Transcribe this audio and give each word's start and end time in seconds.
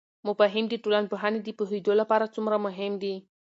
مفاهیم 0.27 0.65
د 0.69 0.73
ټولنپوهنې 0.83 1.39
د 1.43 1.49
پوهیدو 1.59 1.93
لپاره 2.01 2.31
څومره 2.35 2.57
مهم 2.65 2.93
دي؟ 3.03 3.15